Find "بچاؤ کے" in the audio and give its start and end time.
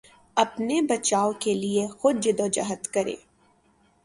0.89-1.53